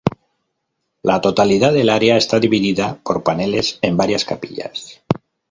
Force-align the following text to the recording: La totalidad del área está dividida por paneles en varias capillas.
La 1.03 1.21
totalidad 1.21 1.73
del 1.73 1.87
área 1.89 2.17
está 2.17 2.39
dividida 2.39 2.95
por 3.03 3.21
paneles 3.21 3.77
en 3.83 3.97
varias 3.97 4.25
capillas. 4.25 5.03